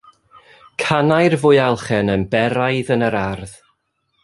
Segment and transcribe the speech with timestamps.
[0.83, 3.55] Canai'r fwyalchen yn beraidd yn yr ardd.